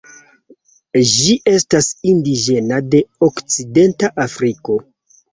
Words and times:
Ĝi 1.09 1.33
estas 1.51 1.89
indiĝena 2.11 2.79
de 2.95 3.01
Okcidenta 3.27 4.09
Afriko. 4.25 4.79